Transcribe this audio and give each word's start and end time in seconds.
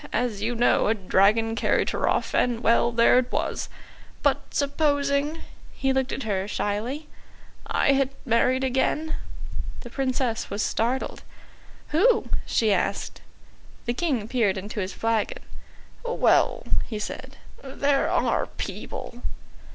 As 0.11 0.41
you 0.41 0.55
know, 0.55 0.87
a 0.87 0.95
dragon 0.95 1.53
carried 1.53 1.91
her 1.91 2.09
off 2.09 2.33
and 2.33 2.61
well, 2.61 2.91
there 2.91 3.19
it 3.19 3.31
was. 3.31 3.69
But 4.23 4.39
supposing" 4.51 5.41
he 5.75 5.93
looked 5.93 6.11
at 6.11 6.23
her 6.23 6.47
shyly 6.47 7.07
"I 7.67 7.91
had 7.91 8.09
married 8.25 8.63
again." 8.63 9.17
The 9.81 9.91
Princess 9.91 10.49
was 10.49 10.63
startled. 10.63 11.21
"Who?" 11.89 12.29
she 12.47 12.73
asked. 12.73 13.21
The 13.85 13.93
King 13.93 14.27
peered 14.27 14.57
into 14.57 14.79
his 14.79 14.91
flagon. 14.91 15.43
"Well," 16.03 16.63
he 16.87 16.97
said, 16.97 17.37
"there 17.63 18.09
are 18.09 18.47
people." 18.47 19.21